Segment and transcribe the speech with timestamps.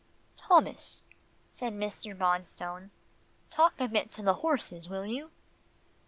[0.35, 1.03] "Thomas,"
[1.51, 2.17] said Mr.
[2.17, 2.89] Bonstone,
[3.51, 5.29] "talk a bit to the horses, will you?"